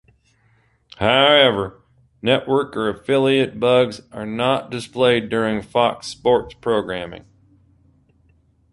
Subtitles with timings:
[0.97, 1.83] However,
[2.23, 7.25] network or affiliate bugs are not displayed during Fox Sports programming.